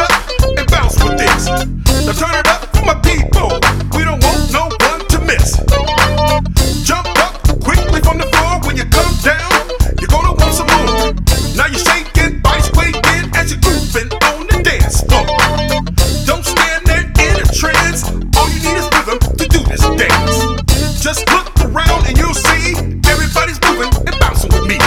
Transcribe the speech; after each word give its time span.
up 0.00 0.12
and 0.56 0.66
bounce 0.70 0.96
with 1.04 1.18
this. 1.18 1.46
Now 2.06 2.14
turn 2.16 2.34
it 2.34 2.46
up 2.48 2.74
for 2.74 2.84
my 2.84 2.96
people. 3.04 3.60
We 3.96 4.04
don't 4.04 4.22
want 4.24 4.40
no 4.52 4.64
one 4.88 5.02
to 5.12 5.18
miss. 5.28 5.56
Jump 6.84 7.08
up 7.20 7.36
quickly 7.60 8.00
from 8.00 8.18
the 8.18 8.28
floor. 8.32 8.60
When 8.64 8.76
you 8.76 8.86
come 8.88 9.12
down, 9.22 9.52
you're 10.00 10.08
gonna 10.08 10.32
want 10.32 10.54
some 10.54 10.66
more. 10.66 11.12
Now 11.56 11.66
you're 11.66 11.84
shaking, 11.84 12.40
you're 13.50 13.60
grooving 13.60 14.10
on 14.30 14.46
the 14.46 14.62
dance 14.62 15.02
floor. 15.02 15.26
Don't 16.24 16.44
stand 16.44 16.86
there 16.86 17.04
in 17.04 17.36
a 17.42 17.46
trance. 17.52 18.04
All 18.36 18.48
you 18.48 18.60
need 18.62 18.78
is 18.78 18.88
rhythm 18.94 19.18
to 19.18 19.44
do 19.48 19.60
this 19.68 19.82
dance. 20.00 21.02
Just 21.02 21.28
look 21.30 21.48
around 21.64 22.06
and 22.06 22.16
you'll 22.16 22.34
see 22.34 22.74
everybody's 23.10 23.60
moving 23.68 23.90
and 24.06 24.18
bouncing 24.20 24.50
with 24.50 24.66
me. 24.66 24.78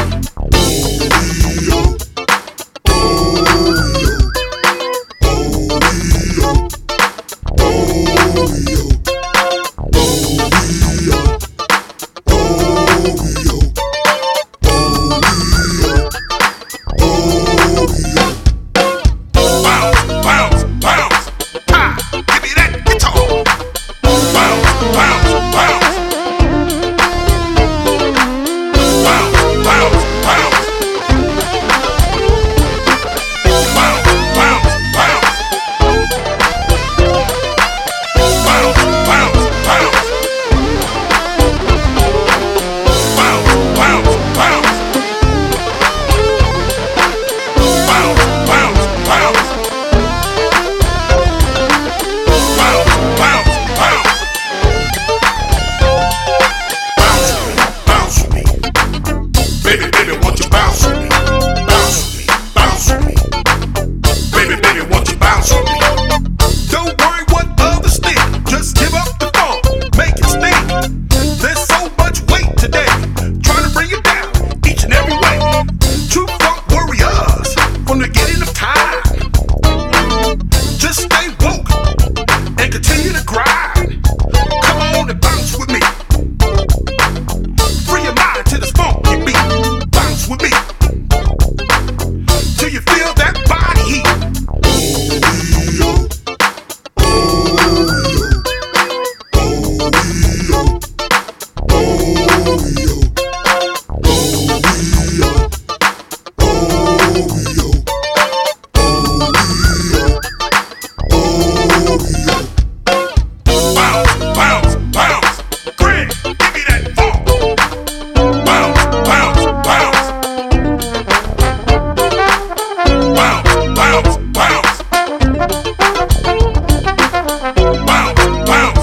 bounce. 128.45 128.82